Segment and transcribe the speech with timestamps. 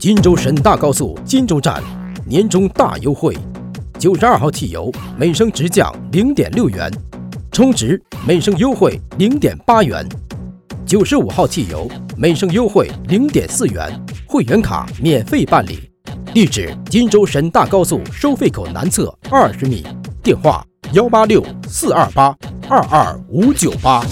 [0.00, 1.82] 金州沈大高速金州站
[2.24, 3.36] 年终大优惠，
[3.98, 6.90] 九十二号汽油每升直降零点六元，
[7.52, 10.02] 充值每升优惠零点八元；
[10.86, 11.86] 九十五号汽油
[12.16, 13.92] 每升优惠零点四元，
[14.26, 15.90] 会员卡免费办理。
[16.32, 19.86] 地址：金州沈大高速收费口南侧二十米，
[20.22, 20.64] 电话：
[20.94, 22.34] 幺八六四二八
[22.70, 24.02] 二二五九八。